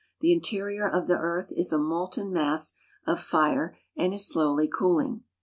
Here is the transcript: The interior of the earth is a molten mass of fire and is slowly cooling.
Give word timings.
The 0.19 0.31
interior 0.33 0.89
of 0.89 1.05
the 1.05 1.19
earth 1.19 1.51
is 1.55 1.71
a 1.71 1.77
molten 1.77 2.33
mass 2.33 2.73
of 3.05 3.19
fire 3.19 3.77
and 3.95 4.15
is 4.15 4.27
slowly 4.27 4.67
cooling. 4.67 5.23